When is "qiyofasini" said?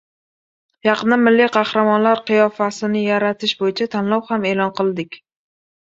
2.31-3.05